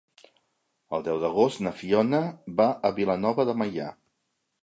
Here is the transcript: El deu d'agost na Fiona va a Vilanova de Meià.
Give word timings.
El 0.97 1.03
deu 1.07 1.19
d'agost 1.23 1.61
na 1.67 1.73
Fiona 1.81 2.23
va 2.61 2.67
a 2.89 2.93
Vilanova 3.01 3.49
de 3.51 3.55
Meià. 3.63 3.93